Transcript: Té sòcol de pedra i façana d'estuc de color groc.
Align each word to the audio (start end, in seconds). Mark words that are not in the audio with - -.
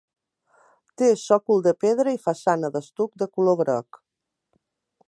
Té 1.01 1.09
sòcol 1.23 1.61
de 1.67 1.75
pedra 1.85 2.15
i 2.17 2.19
façana 2.25 2.73
d'estuc 2.79 3.17
de 3.25 3.31
color 3.39 3.61
groc. 3.63 4.03